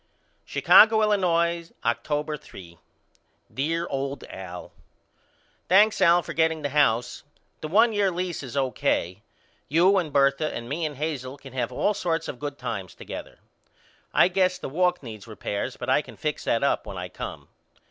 Chicago, 0.43 1.03
Illinois, 1.03 1.69
October, 1.85 2.35
3. 2.35 2.79
DEAR 3.53 3.85
OLD 3.87 4.23
AL: 4.31 4.71
Thanks 5.69 6.01
Al 6.01 6.23
for 6.23 6.33
getting 6.33 6.63
the 6.63 6.69
house. 6.69 7.21
The 7.59 7.67
one 7.67 7.93
year 7.93 8.09
lease 8.09 8.41
is 8.41 8.57
O.K. 8.57 9.21
You 9.69 9.99
and 9.99 10.11
Bertha 10.11 10.51
and 10.55 10.67
me 10.67 10.87
and 10.87 10.95
Hazel 10.97 11.37
can 11.37 11.53
have 11.53 11.71
all 11.71 11.93
sorts 11.93 12.27
of 12.27 12.39
good 12.39 12.57
times 12.57 12.95
together. 12.95 13.37
I 14.11 14.27
guess 14.27 14.57
the 14.57 14.69
walk 14.69 15.03
needs 15.03 15.27
repairs 15.27 15.77
but 15.77 15.87
I 15.87 16.01
can 16.01 16.17
fix 16.17 16.45
that 16.45 16.63
up 16.63 16.87
when 16.87 16.97
I 16.97 17.07
come. 17.07 17.49